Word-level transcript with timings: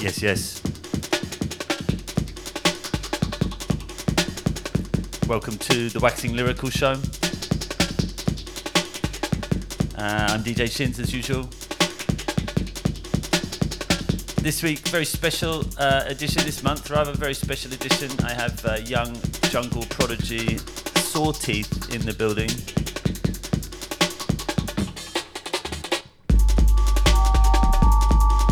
yes, 0.00 0.22
yes. 0.22 0.62
Welcome 5.28 5.58
to 5.58 5.90
the 5.90 6.00
Waxing 6.02 6.34
Lyrical 6.34 6.70
Show. 6.70 6.92
Uh, 9.98 10.28
I'm 10.30 10.42
DJ 10.42 10.70
Shins 10.70 10.98
as 10.98 11.12
usual. 11.12 11.50
This 14.48 14.62
week, 14.62 14.78
very 14.88 15.04
special 15.04 15.62
uh, 15.76 16.04
edition 16.06 16.42
this 16.46 16.62
month, 16.62 16.88
rather 16.88 17.12
very 17.12 17.34
special 17.34 17.70
edition. 17.70 18.10
I 18.24 18.32
have 18.32 18.64
uh, 18.64 18.76
young 18.76 19.14
jungle 19.50 19.84
prodigy 19.90 20.56
Sawteeth 21.04 21.94
in 21.94 22.00
the 22.06 22.14
building. 22.14 22.48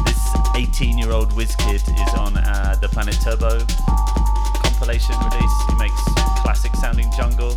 This 0.05 0.79
18 0.79 0.99
year 0.99 1.13
old 1.13 1.35
whiz 1.35 1.57
kid 1.57 1.77
is 1.77 2.15
on 2.19 2.37
uh, 2.37 2.77
the 2.79 2.91
Planet 2.91 3.17
Turbo 3.25 3.61
compilation 4.65 5.17
release. 5.17 5.57
He 5.71 5.77
makes 5.77 6.05
classic 6.43 6.77
sounding 6.77 7.11
jungle 7.17 7.57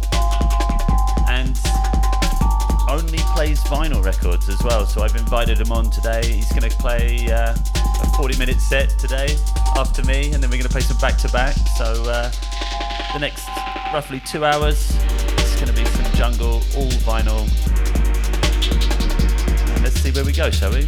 and 1.28 1.60
only 2.88 3.20
plays 3.36 3.62
vinyl 3.66 4.02
records 4.02 4.48
as 4.48 4.64
well. 4.64 4.86
So 4.86 5.02
I've 5.02 5.18
invited 5.18 5.60
him 5.60 5.74
on 5.74 5.92
today. 5.92 6.26
He's 6.26 6.50
going 6.54 6.70
to 6.70 6.78
play 6.78 7.30
uh, 7.30 7.54
a 8.02 8.18
40 8.18 8.38
minute 8.38 8.60
set 8.60 8.90
today 9.00 9.36
after 9.76 10.04
me, 10.04 10.32
and 10.34 10.42
then 10.42 10.50
we're 10.50 10.58
going 10.58 10.64
to 10.64 10.70
play 10.70 10.82
some 10.82 10.98
back 10.98 11.18
to 11.18 11.30
back. 11.30 11.56
So 11.78 11.86
uh, 12.06 12.32
the 13.14 13.20
next 13.20 13.48
roughly 13.94 14.20
two 14.22 14.46
hours, 14.46 14.96
it's 15.38 15.56
going 15.56 15.68
to 15.68 15.74
be 15.74 15.86
some 15.86 16.14
jungle, 16.14 16.62
all 16.76 16.92
vinyl. 17.06 17.48
And 19.74 19.84
let's 19.84 20.00
see 20.00 20.12
where 20.12 20.26
we 20.26 20.34
go, 20.34 20.50
shall 20.50 20.72
we? 20.72 20.84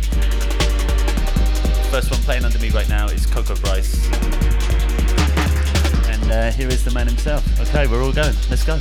First 1.90 2.12
one 2.12 2.22
playing 2.22 2.46
under 2.46 2.60
me 2.60 2.70
right 2.70 2.88
now 2.88 3.08
is 3.08 3.26
Coco 3.26 3.56
Bryce. 3.56 4.08
And 6.08 6.32
uh, 6.32 6.52
here 6.52 6.70
is 6.70 6.84
the 6.86 6.92
man 6.92 7.08
himself. 7.08 7.44
Okay, 7.60 7.88
we're 7.88 8.04
all 8.04 8.14
going. 8.14 8.36
Let's 8.50 8.64
go. 8.64 8.80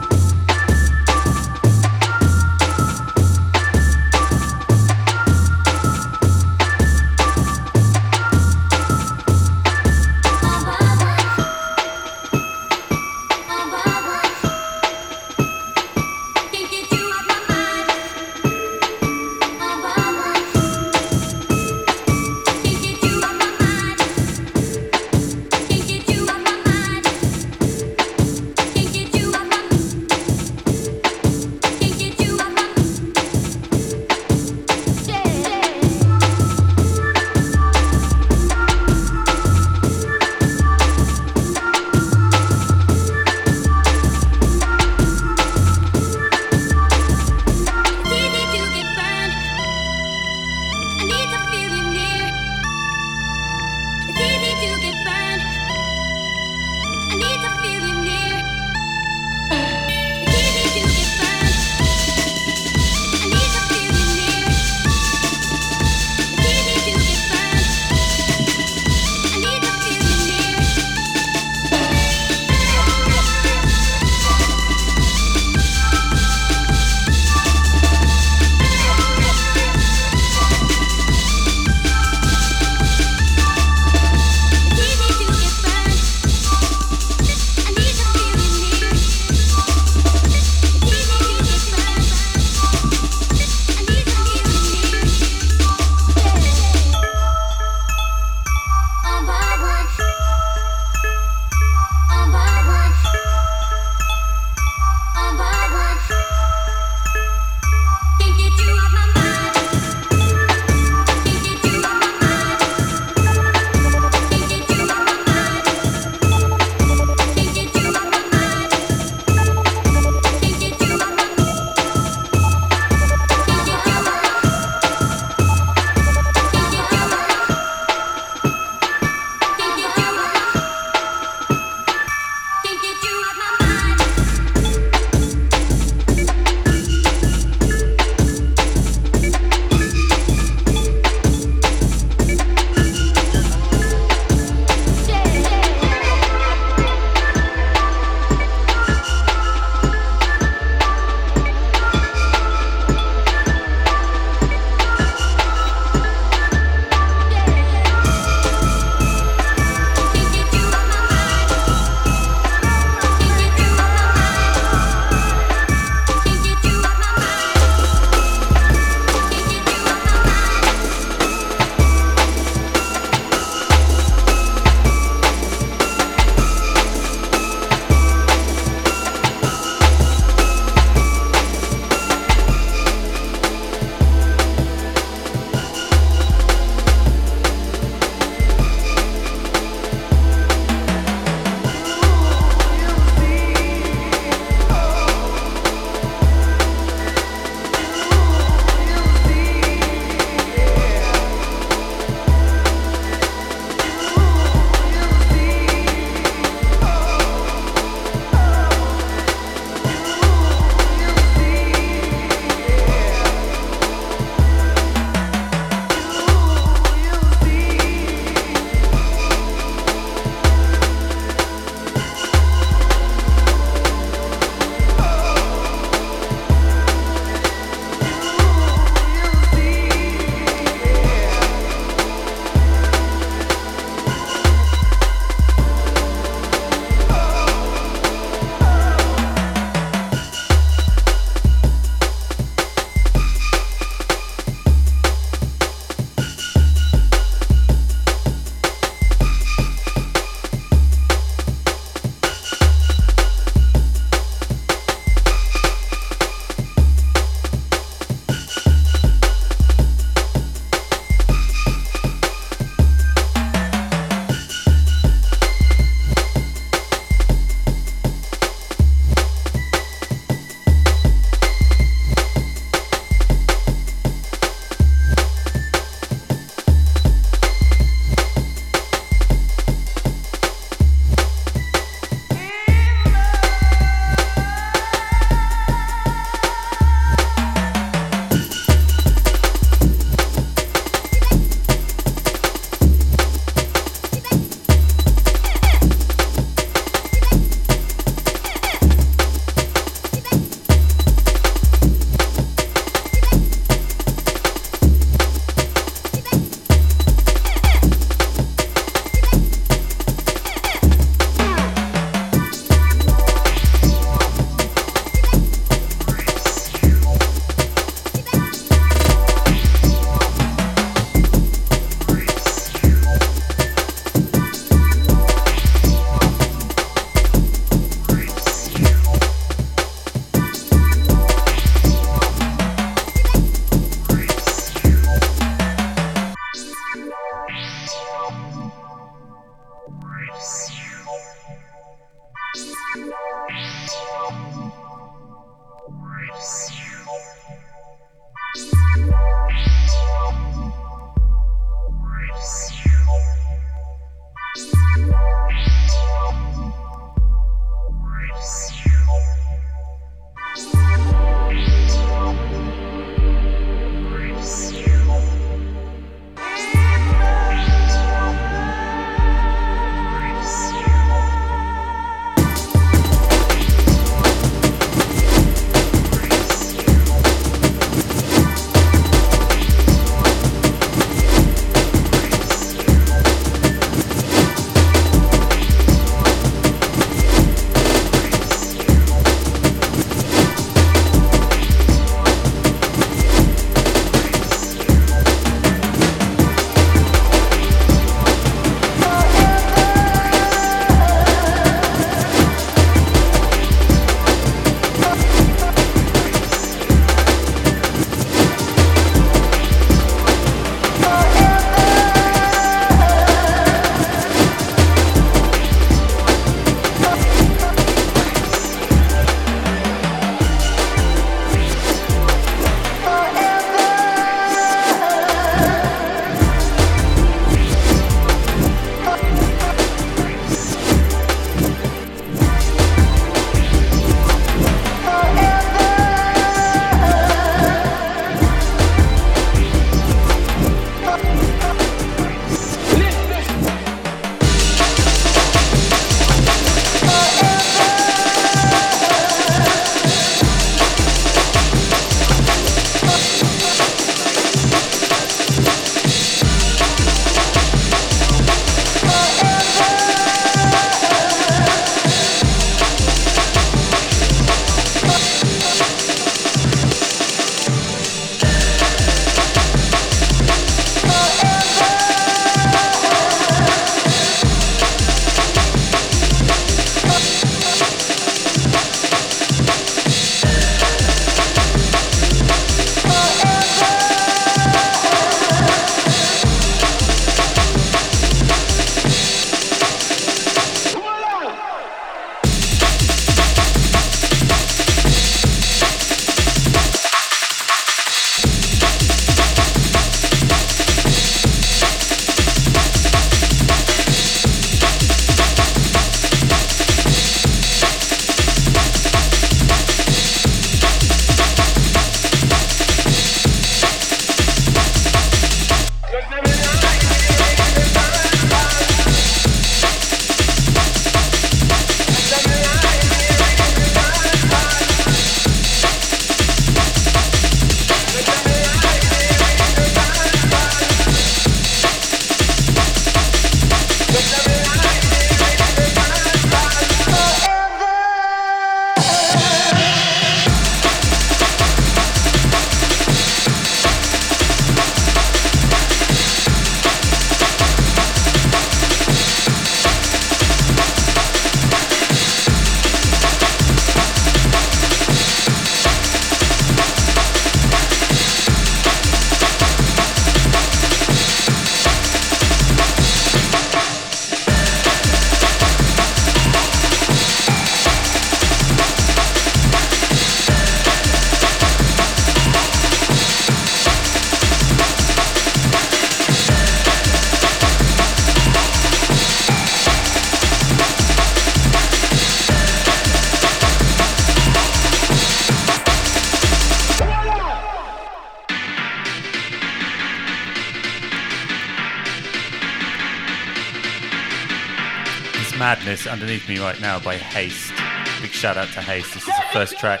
Underneath 595.68 596.48
me 596.48 596.58
right 596.58 596.80
now 596.80 596.98
by 596.98 597.18
Haste. 597.18 597.74
Big 598.22 598.30
shout 598.30 598.56
out 598.56 598.68
to 598.68 598.80
Haste. 598.80 599.12
This 599.12 599.28
is 599.28 599.36
the 599.36 599.44
first 599.52 599.78
track 599.78 600.00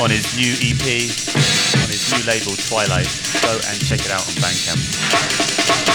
on 0.00 0.08
his 0.08 0.34
new 0.34 0.54
EP, 0.62 1.10
on 1.76 1.90
his 1.90 2.10
new 2.10 2.24
label 2.24 2.56
Twilight. 2.56 3.04
Go 3.42 3.52
and 3.52 3.78
check 3.84 4.00
it 4.00 4.10
out 4.10 4.26
on 4.26 4.32
Bandcamp. 4.40 5.91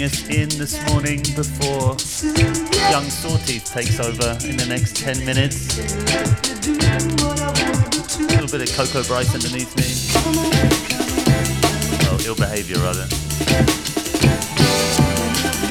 Easing 0.00 0.30
us 0.30 0.34
in 0.34 0.48
this 0.58 0.80
morning 0.88 1.20
before 1.36 1.92
young 2.88 3.04
Sawteeth 3.04 3.70
takes 3.70 4.00
over 4.00 4.38
in 4.48 4.56
the 4.56 4.64
next 4.66 4.96
10 4.96 5.26
minutes. 5.26 5.76
A 8.16 8.22
little 8.32 8.48
bit 8.48 8.62
of 8.64 8.74
Coco 8.74 9.02
Bryce 9.04 9.34
underneath 9.34 9.76
me. 9.76 9.84
Well, 12.06 12.18
ill 12.26 12.34
behavior 12.34 12.78
rather. 12.78 13.06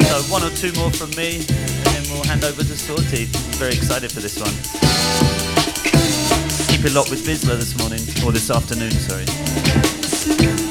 So 0.06 0.22
one 0.32 0.44
or 0.44 0.52
two 0.52 0.74
more 0.74 0.92
from 0.92 1.10
me, 1.18 1.38
and 1.38 1.90
then 1.96 2.04
we'll 2.12 2.24
hand 2.26 2.44
over 2.44 2.62
to 2.62 2.76
Sawteeth. 2.78 3.34
Very 3.58 3.74
excited 3.74 4.12
for 4.12 4.20
this 4.20 4.38
one. 4.38 4.54
Keep 6.70 6.86
it 6.86 6.94
locked 6.94 7.10
with 7.10 7.26
VISLA 7.26 7.56
this 7.56 7.76
morning, 7.80 8.02
or 8.24 8.32
this 8.32 8.52
afternoon, 8.52 8.92
sorry. 8.92 10.69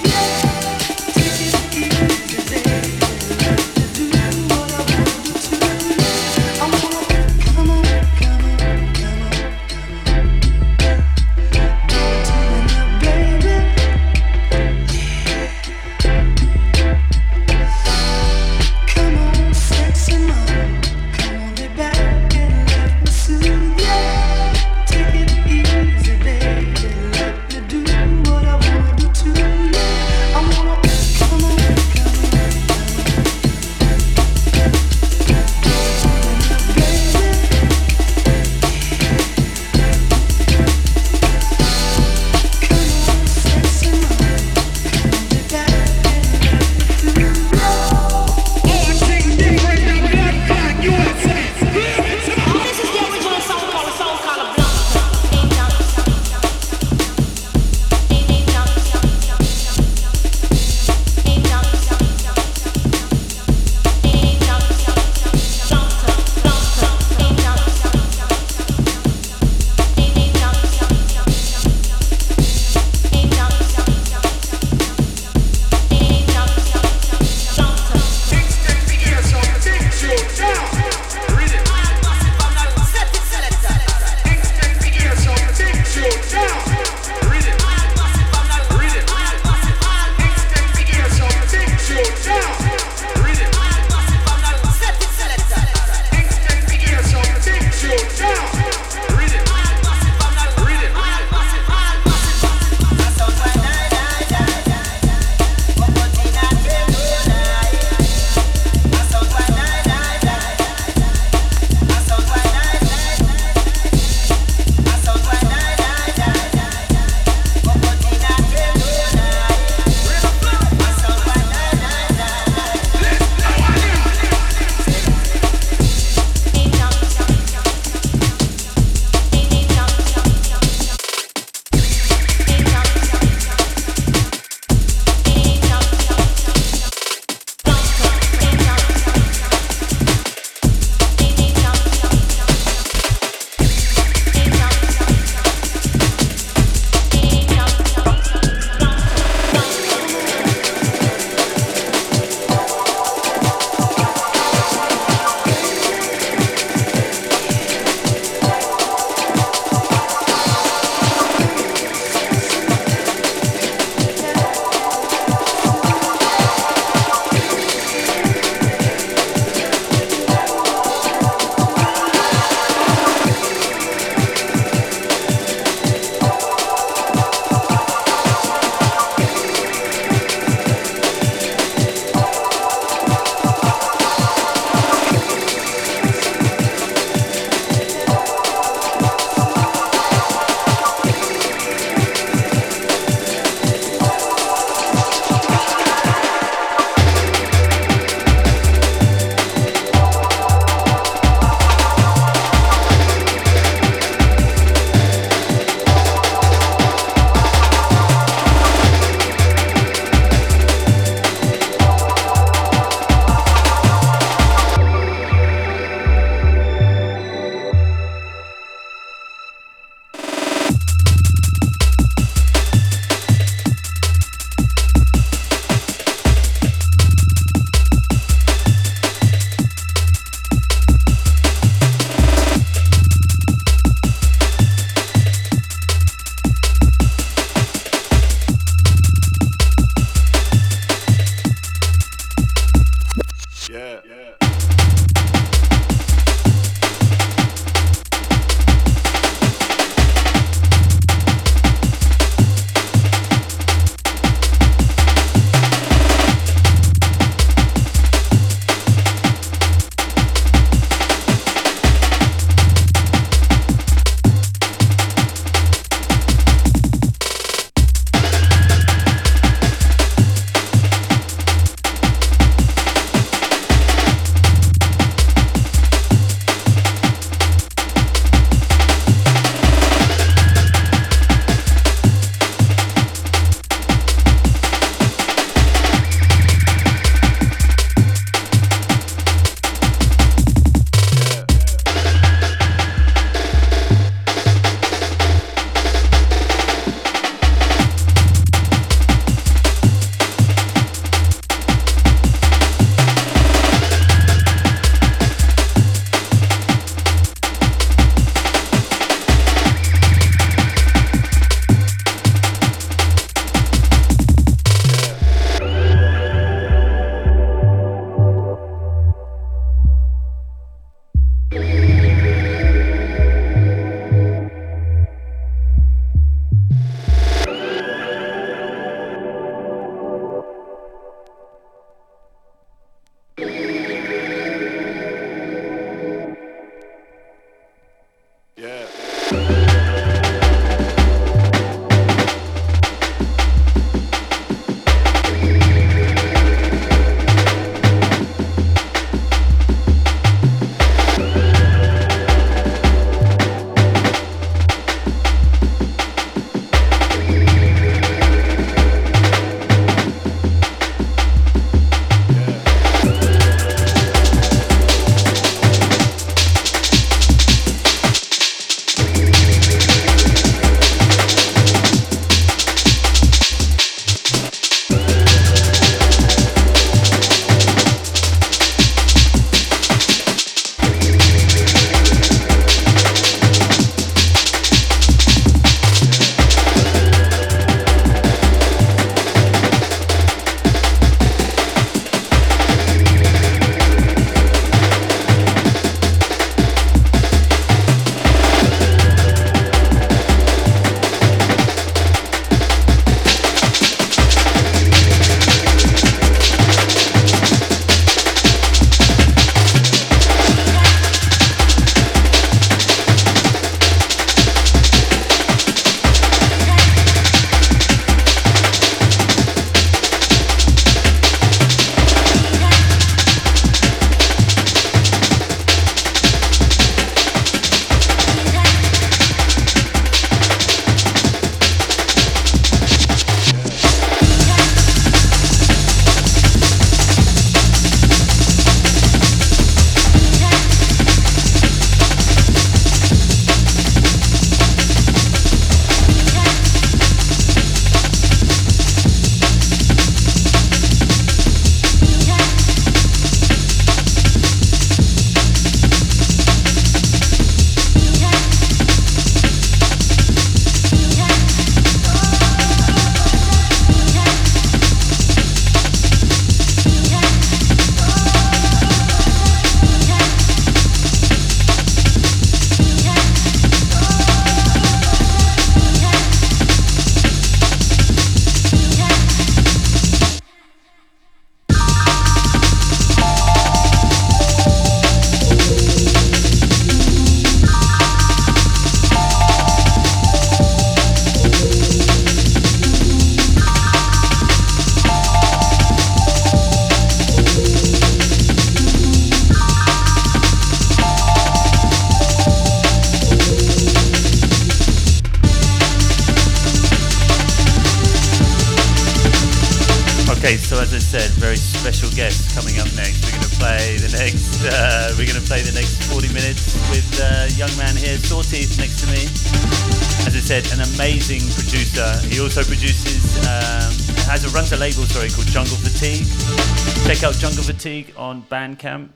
Fatigue 527.78 528.12
on 528.18 528.42
Bandcamp. 528.50 529.06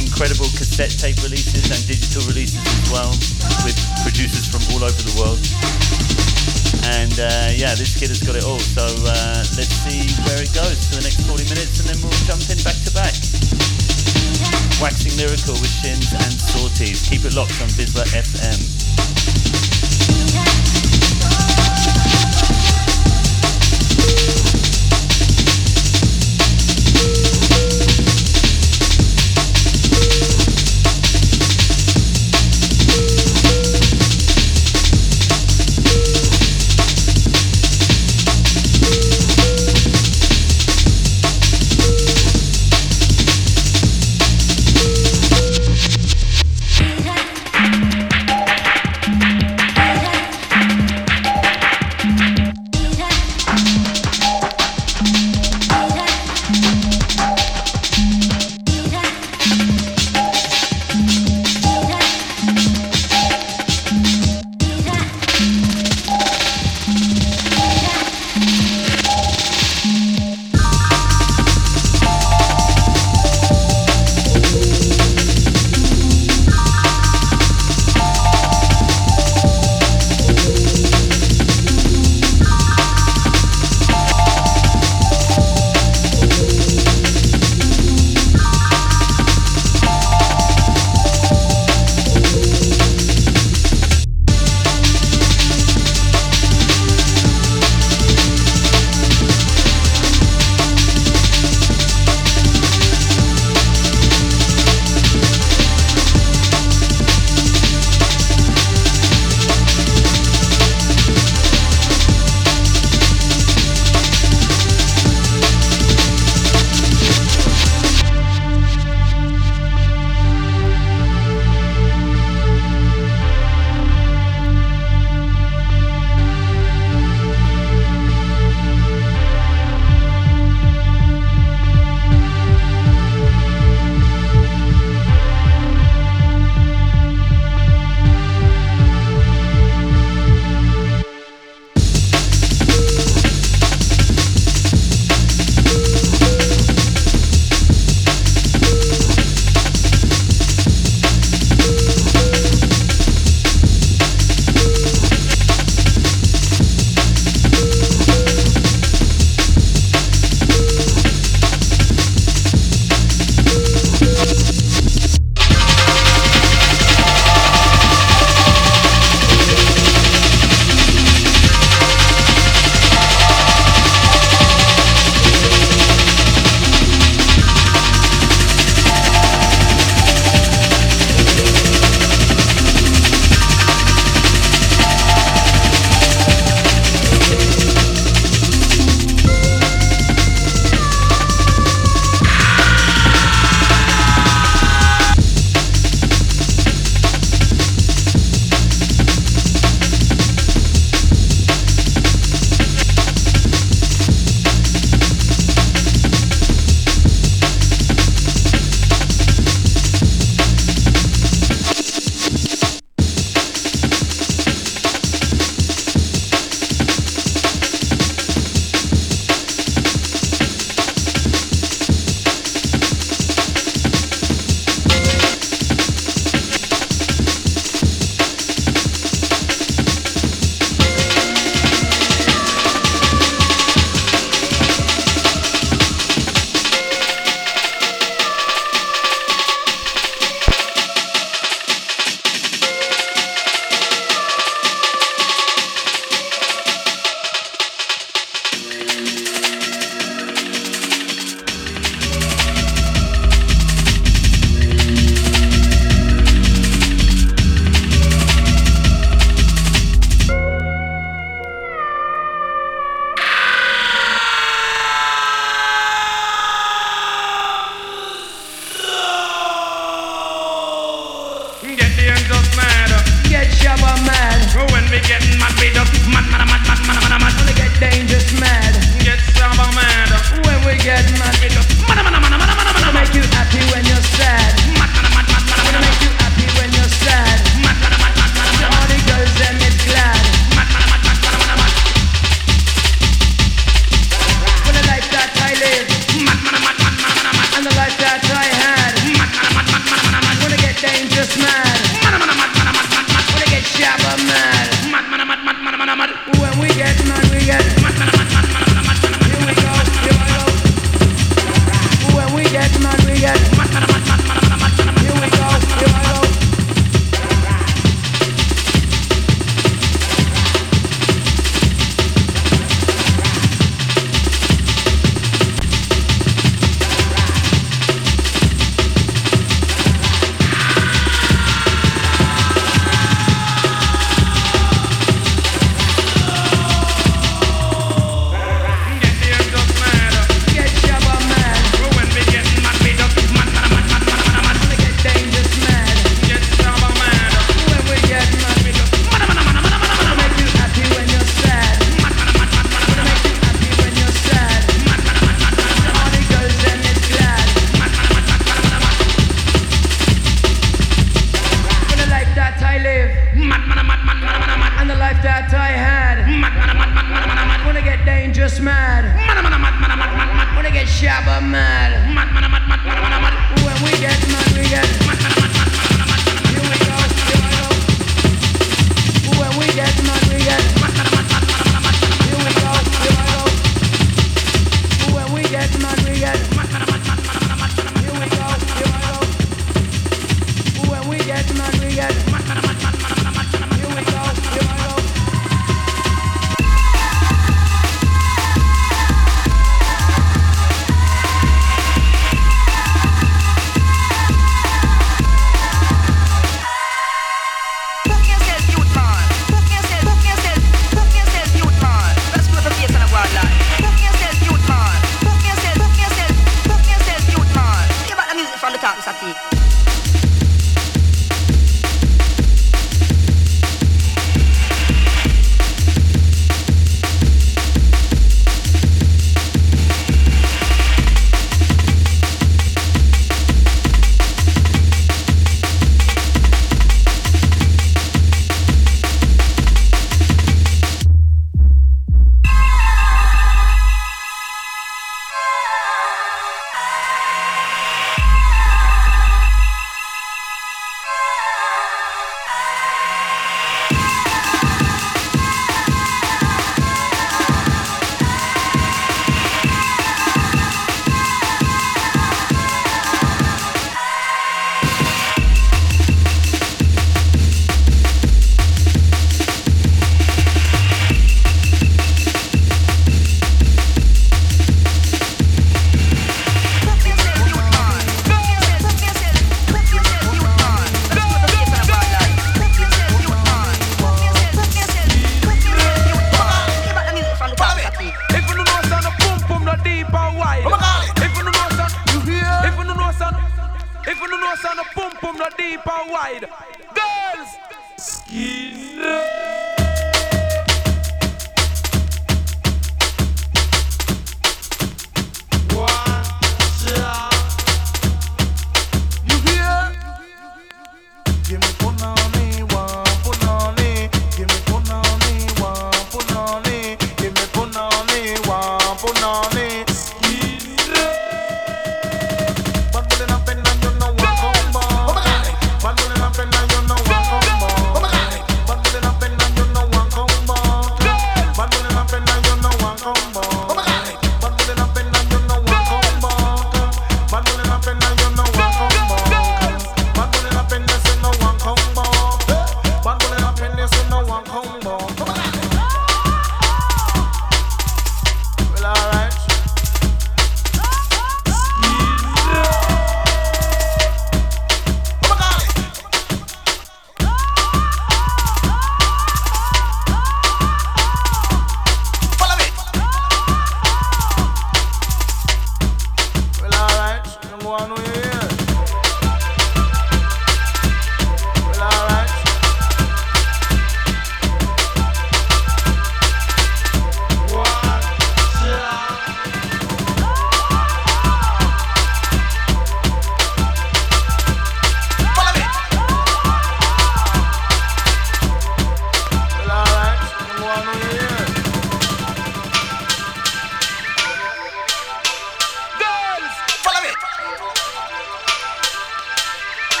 Incredible 0.00 0.48
cassette 0.56 0.96
tape 0.96 1.20
releases 1.20 1.68
and 1.68 1.76
digital 1.84 2.24
releases 2.24 2.64
as 2.64 2.88
well, 2.88 3.12
with 3.68 3.76
producers 4.00 4.48
from 4.48 4.64
all 4.72 4.80
over 4.80 4.96
the 4.96 5.12
world. 5.20 5.36
And 6.96 7.12
uh, 7.20 7.52
yeah, 7.52 7.76
this 7.76 7.92
kid 7.92 8.08
has 8.08 8.24
got 8.24 8.32
it 8.32 8.48
all. 8.48 8.64
So 8.64 8.88
uh, 8.88 9.44
let's 9.60 9.76
see 9.84 10.08
where 10.24 10.40
it 10.40 10.48
goes 10.56 10.88
for 10.88 10.96
the 10.96 11.04
next 11.04 11.20
40 11.28 11.44
minutes 11.52 11.84
and 11.84 11.92
then 11.92 12.00
we'll 12.00 12.16
jump 12.24 12.40
in 12.48 12.56
back 12.64 12.80
to 12.80 12.92
back. 12.96 13.12
Waxing 14.80 15.12
Lyrical 15.20 15.52
with 15.60 15.68
Shins 15.68 16.16
and 16.16 16.32
Sawteeth. 16.32 16.96
Keep 17.12 17.28
it 17.28 17.36
locked 17.36 17.60
on 17.60 17.68
VISLA 17.76 18.08
FM. 18.08 19.41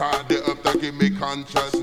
I 0.00 0.22
the 0.28 0.44
up 0.48 0.80
give 0.80 0.94
me 0.94 1.10
consciousness. 1.10 1.77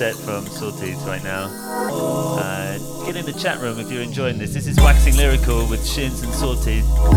Set 0.00 0.14
from 0.14 0.46
Sawteeth 0.46 1.06
right 1.06 1.22
now. 1.22 1.50
Uh, 2.40 3.04
get 3.04 3.16
in 3.16 3.26
the 3.26 3.34
chat 3.34 3.60
room 3.60 3.78
if 3.78 3.92
you're 3.92 4.00
enjoying 4.00 4.38
this. 4.38 4.54
This 4.54 4.66
is 4.66 4.78
Waxing 4.78 5.14
Lyrical 5.14 5.66
with 5.66 5.86
Shins 5.86 6.22
and 6.22 6.32
Sawteeth. 6.32 7.09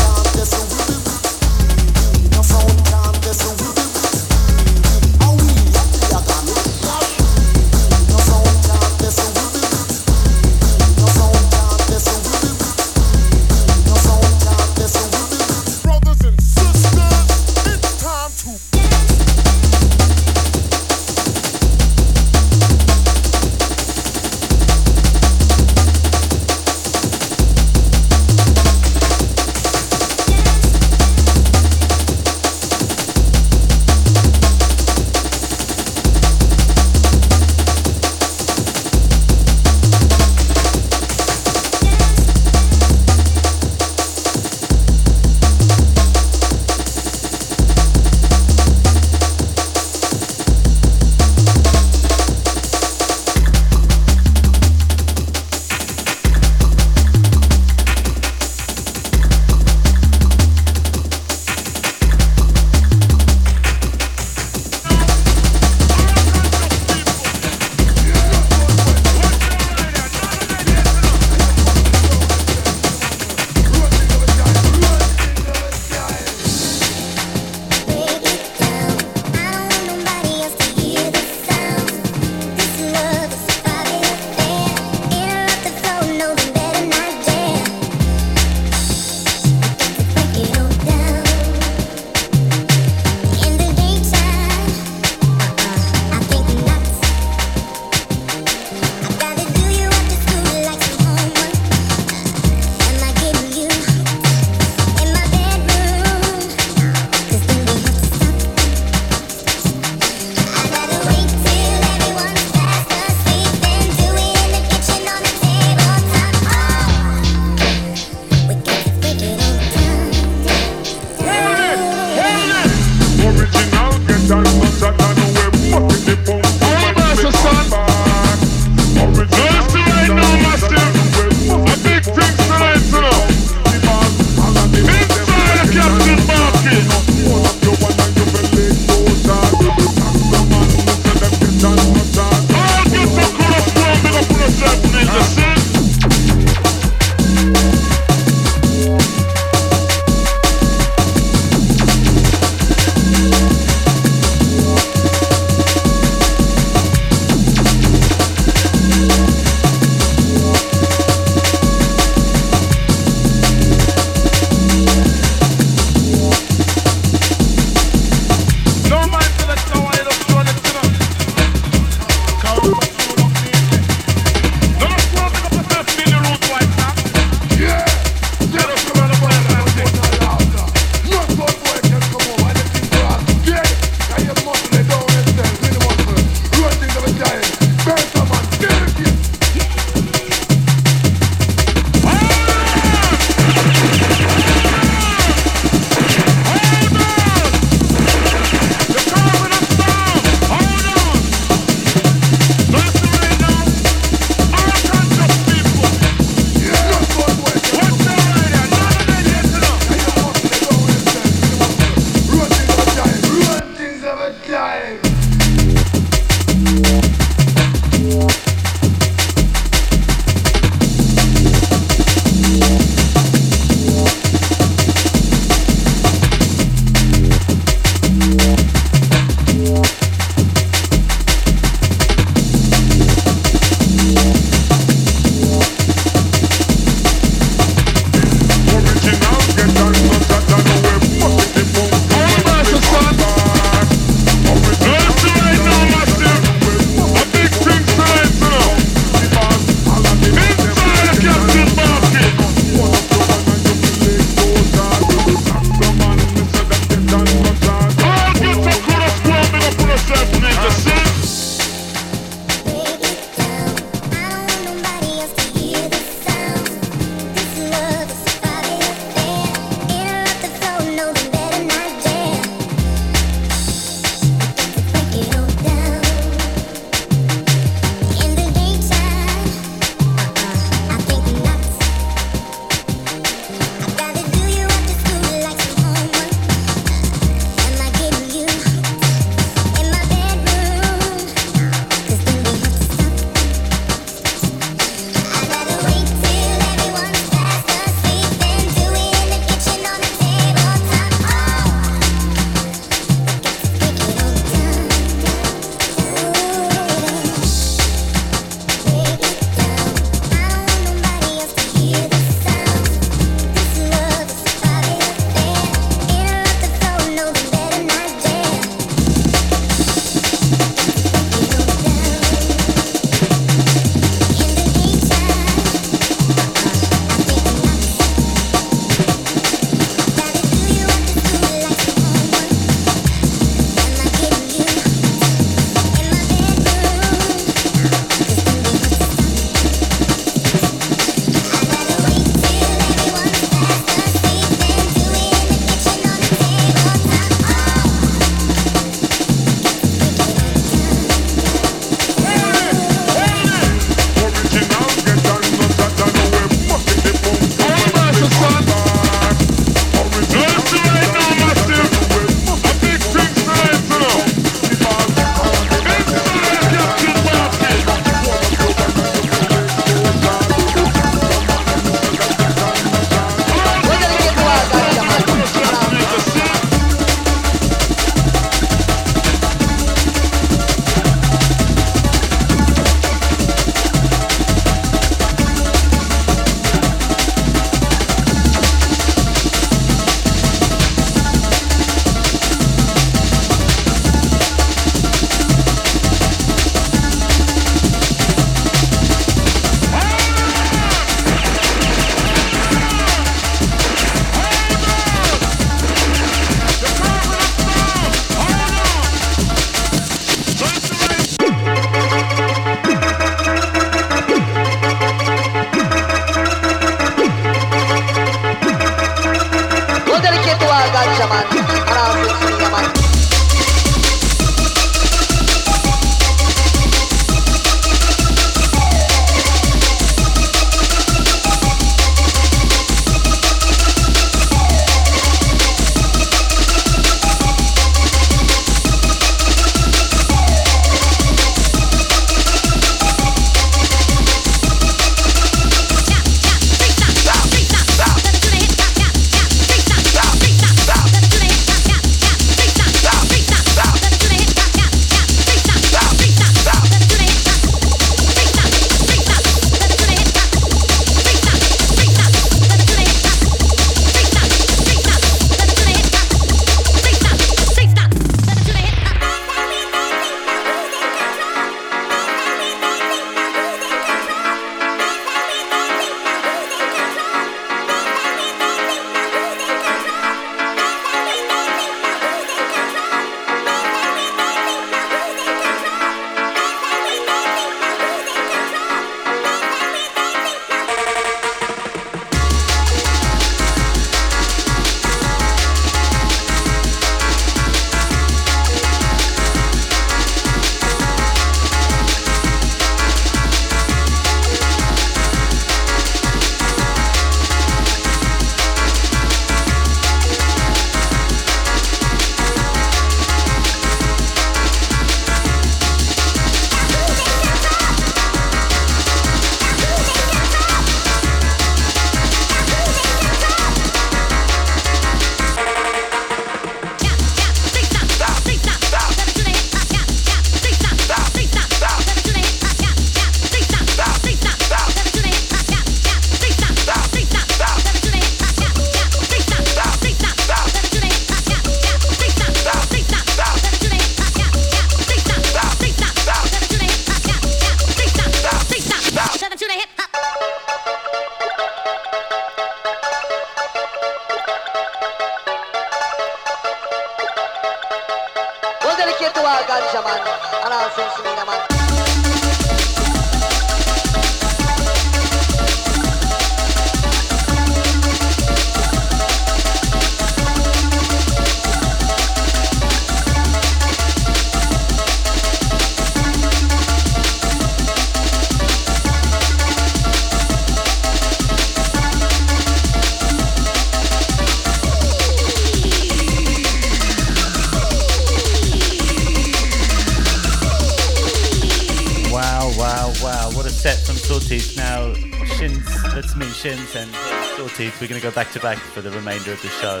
We're 598.06 598.10
going 598.10 598.22
to 598.22 598.28
go 598.28 598.34
back 598.36 598.52
to 598.52 598.60
back 598.60 598.78
for 598.78 599.00
the 599.00 599.10
remainder 599.10 599.50
of 599.50 599.60
the 599.62 599.68
show. 599.68 600.00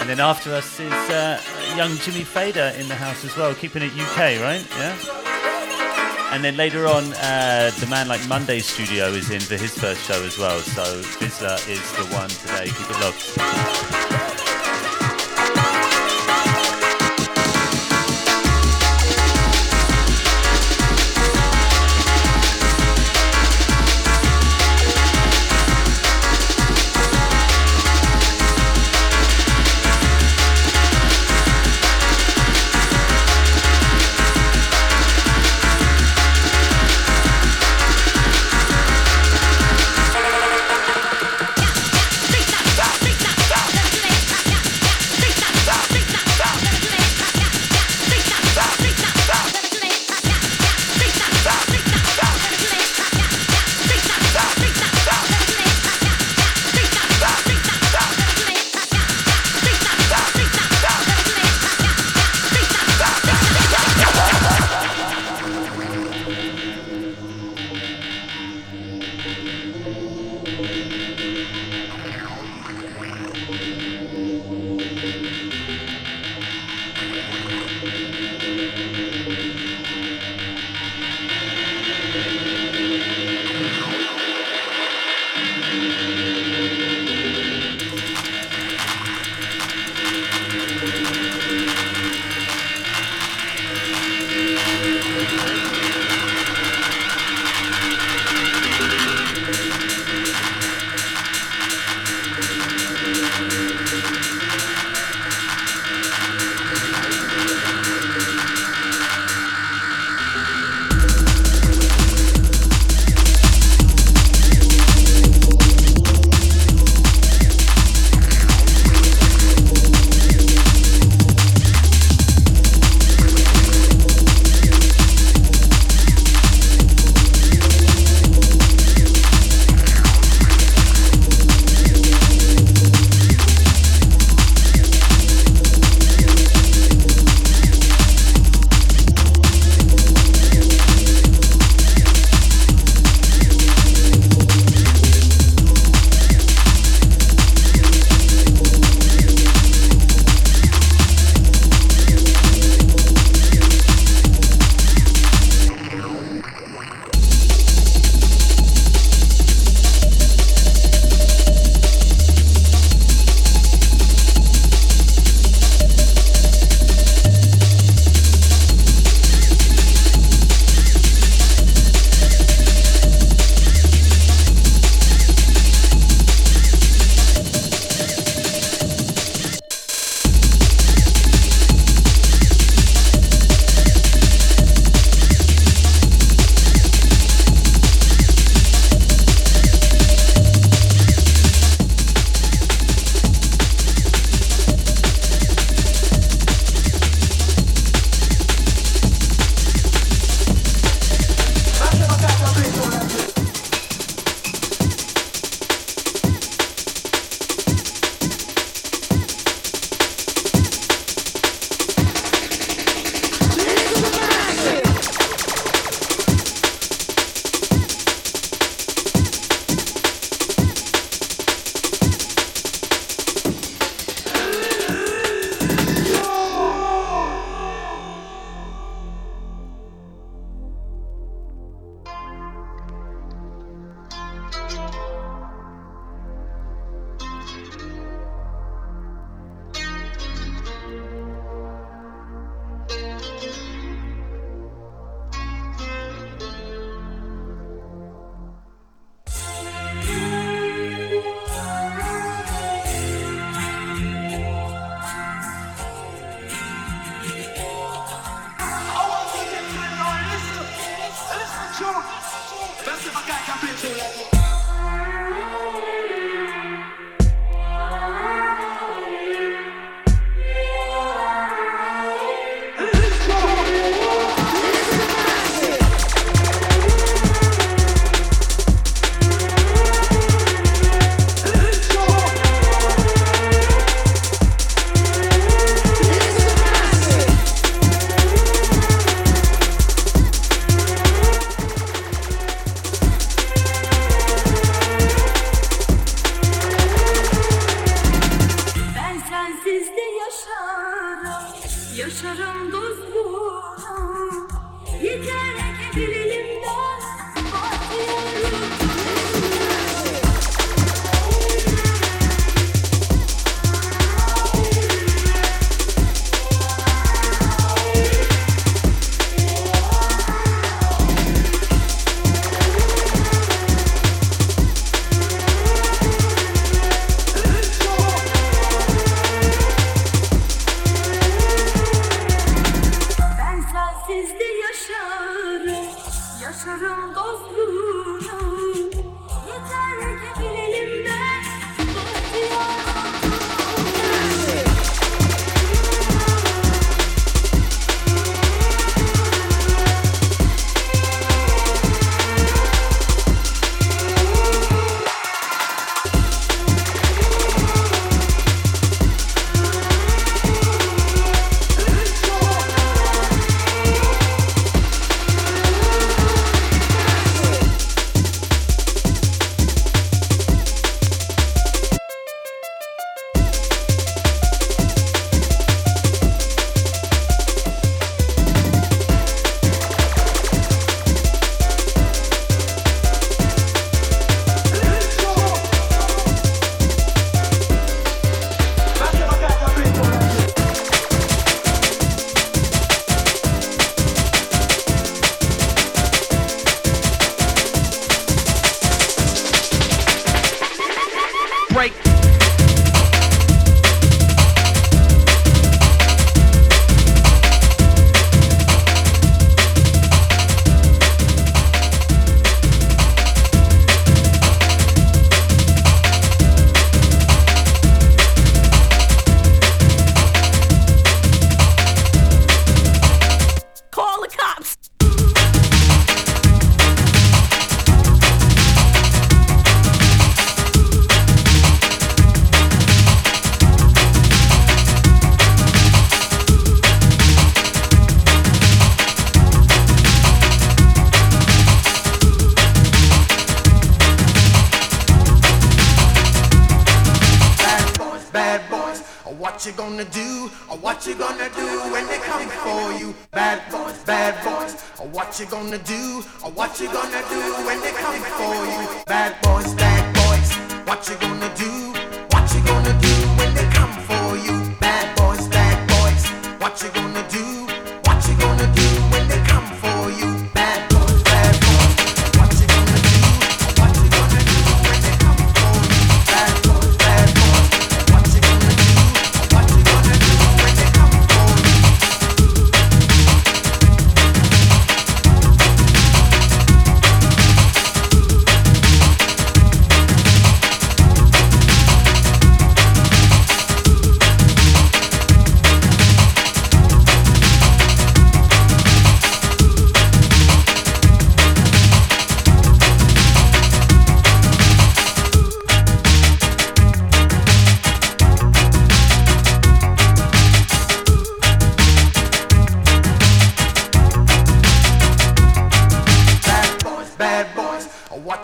And 0.00 0.08
then 0.08 0.18
after 0.18 0.54
us 0.54 0.80
is 0.80 0.90
uh, 0.90 1.38
young 1.76 1.94
Jimmy 1.98 2.24
Fader 2.24 2.72
in 2.78 2.88
the 2.88 2.94
house 2.94 3.22
as 3.22 3.36
well, 3.36 3.54
keeping 3.54 3.82
it 3.82 3.92
UK, 3.92 4.40
right? 4.40 4.66
Yeah. 4.78 4.96
And 6.32 6.42
then 6.42 6.56
later 6.56 6.86
on, 6.86 7.12
uh, 7.12 7.70
the 7.80 7.86
man 7.88 8.08
like 8.08 8.26
Monday 8.28 8.60
Studio 8.60 9.08
is 9.08 9.30
in 9.30 9.40
for 9.40 9.58
his 9.58 9.76
first 9.76 10.06
show 10.06 10.24
as 10.24 10.38
well. 10.38 10.58
So 10.60 11.02
VISLA 11.20 11.68
is 11.68 11.92
the 11.98 12.06
one 12.14 12.30
today. 12.30 12.64
Keep 12.64 12.88
it 12.88 13.00
locked. 13.02 13.95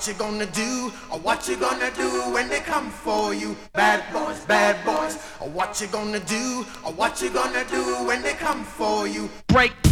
what 0.03 0.09
you 0.09 0.15
gonna 0.15 0.47
do, 0.47 0.93
or 1.13 1.19
what 1.21 1.47
you 1.47 1.57
gonna 1.57 1.89
do 1.93 2.11
when 2.33 2.49
they 2.49 2.59
come 2.59 2.91
for 2.91 3.33
you. 3.33 3.57
Bad 3.73 4.03
boys, 4.13 4.45
bad 4.47 4.85
boys, 4.85 5.17
or 5.41 5.49
what 5.49 5.81
you 5.81 5.87
gonna 5.87 6.19
do, 6.19 6.67
or 6.85 6.93
what 6.93 7.23
you 7.23 7.31
gonna 7.31 7.65
do 7.71 8.05
when 8.05 8.21
they 8.21 8.33
come 8.33 8.65
for 8.65 9.07
you. 9.07 9.31
Break. 9.47 9.92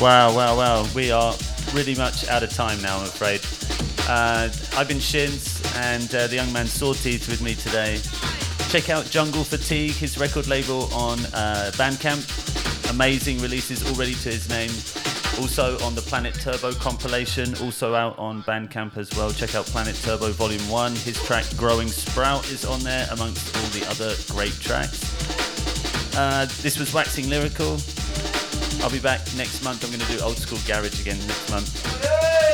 Wow, 0.00 0.34
wow, 0.34 0.56
wow. 0.56 0.86
We 0.94 1.10
are 1.10 1.34
really 1.74 1.94
much 1.94 2.26
out 2.28 2.42
of 2.42 2.48
time 2.48 2.80
now, 2.80 2.96
I'm 2.96 3.04
afraid. 3.04 3.42
Uh, 4.08 4.48
I've 4.74 4.88
been 4.88 4.98
Shins 4.98 5.62
and 5.76 6.14
uh, 6.14 6.26
the 6.26 6.36
young 6.36 6.50
man 6.54 6.64
Sawteeth 6.64 7.28
with 7.28 7.42
me 7.42 7.54
today. 7.54 8.00
Check 8.70 8.88
out 8.88 9.10
Jungle 9.10 9.44
Fatigue, 9.44 9.92
his 9.92 10.16
record 10.16 10.46
label 10.46 10.84
on 10.94 11.18
uh, 11.34 11.70
Bandcamp. 11.74 12.90
Amazing 12.90 13.42
releases 13.42 13.86
already 13.92 14.14
to 14.14 14.30
his 14.30 14.48
name. 14.48 14.70
Also 15.38 15.78
on 15.84 15.94
the 15.94 16.00
Planet 16.00 16.32
Turbo 16.32 16.72
compilation, 16.72 17.54
also 17.56 17.94
out 17.94 18.18
on 18.18 18.42
Bandcamp 18.44 18.96
as 18.96 19.14
well. 19.18 19.30
Check 19.30 19.54
out 19.54 19.66
Planet 19.66 19.96
Turbo 19.96 20.30
Volume 20.30 20.66
1. 20.70 20.92
His 20.92 21.22
track 21.24 21.44
Growing 21.58 21.88
Sprout 21.88 22.50
is 22.50 22.64
on 22.64 22.80
there 22.80 23.06
amongst 23.10 23.54
all 23.54 23.68
the 23.78 23.86
other 23.90 24.14
great 24.32 24.58
tracks. 24.60 25.04
Uh, 26.16 26.46
this 26.62 26.78
was 26.78 26.94
Waxing 26.94 27.28
Lyrical. 27.28 27.78
I'll 28.82 28.90
be 28.90 28.98
back 28.98 29.20
next 29.36 29.62
month. 29.62 29.84
I'm 29.84 29.90
going 29.90 30.00
to 30.00 30.12
do 30.12 30.22
old 30.24 30.38
school 30.38 30.58
garage 30.66 31.00
again 31.00 31.18
next 31.26 31.50
month. 31.50 31.86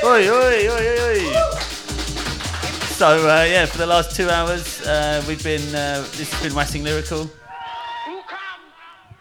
Oi, 0.05 0.29
oi, 0.29 0.69
oi, 0.69 0.89
oi, 0.89 1.01
oi. 1.03 1.67
So 2.97 3.29
uh, 3.29 3.45
yeah, 3.45 3.67
for 3.67 3.79
the 3.79 3.87
last 3.87 4.17
two 4.17 4.29
hours, 4.29 4.81
uh, 4.83 5.23
we've 5.29 5.43
been. 5.45 5.63
Uh, 5.75 6.01
this 6.13 6.33
has 6.33 6.43
been 6.43 6.55
Waxing 6.55 6.83
Lyrical, 6.83 7.31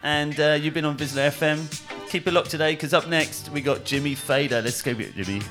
and 0.02 0.40
uh, 0.40 0.54
you've 0.54 0.74
been 0.74 0.86
on 0.86 0.98
VISLA 0.98 1.30
FM. 1.30 2.10
Keep 2.10 2.28
it 2.28 2.32
locked 2.32 2.50
today, 2.50 2.74
because 2.74 2.94
up 2.94 3.08
next 3.08 3.50
we 3.50 3.62
got 3.62 3.84
Jimmy 3.84 4.16
Fader. 4.16 4.62
Let's 4.62 4.82
go 4.82 4.94
get 4.94 5.14
Jimmy. 5.16 5.42